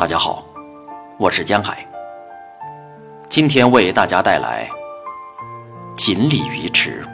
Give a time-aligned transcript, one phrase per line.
[0.00, 0.42] 大家好，
[1.18, 1.86] 我是江海。
[3.28, 4.66] 今天为大家带来
[5.94, 7.04] 《锦鲤鱼池》。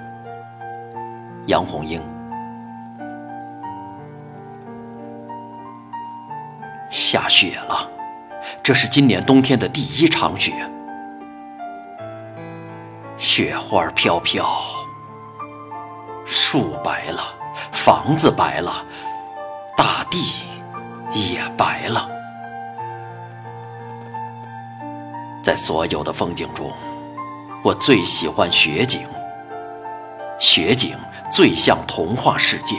[1.49, 2.01] 杨红樱。
[6.89, 7.91] 下雪了，
[8.63, 10.53] 这是今年冬天的第一场雪。
[13.17, 14.49] 雪花飘飘，
[16.25, 17.21] 树白了，
[17.73, 18.87] 房子白了，
[19.77, 20.37] 大地
[21.13, 22.11] 也白了。
[25.47, 26.73] 在所有的风景中，
[27.63, 29.03] 我最喜欢雪景。
[30.41, 30.97] 雪景
[31.31, 32.75] 最像童话世界，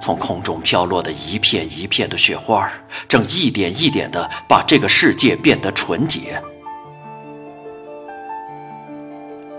[0.00, 2.68] 从空中飘落的一片一片的雪花，
[3.06, 6.42] 正一点一点的把这个世界变得纯洁。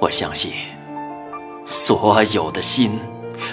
[0.02, 0.52] 我相信，
[1.66, 3.00] 所有的心，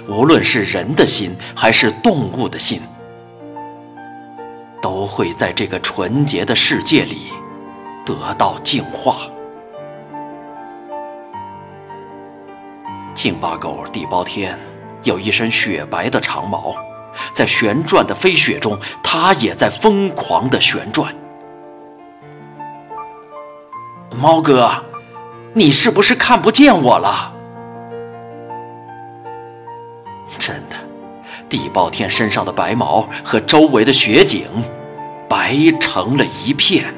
[0.09, 2.83] 无论是人的心还是动物的心，
[4.85, 7.33] 都会在这个纯洁的世界里
[8.05, 9.17] 得到净化。
[13.15, 14.59] 京巴狗地包天
[15.03, 16.77] 有一身雪白的长毛，
[17.33, 21.17] 在旋转的飞雪中，它也在疯狂的旋转。
[24.21, 24.71] 猫哥。
[25.57, 27.33] 你是不是看不见我了？
[30.37, 30.77] 真的，
[31.49, 34.47] 地包天身上的白毛和周围的雪景，
[35.29, 36.95] 白成了一片，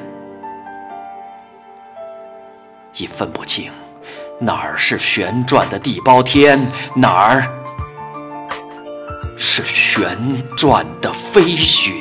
[2.95, 3.71] 已分不清
[4.39, 6.59] 哪儿是旋转的地包天，
[6.95, 7.43] 哪儿
[9.35, 10.17] 是旋
[10.55, 11.91] 转的飞雪。